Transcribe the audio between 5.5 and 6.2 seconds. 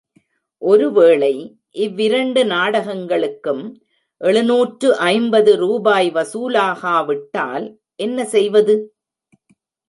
ரூபாய்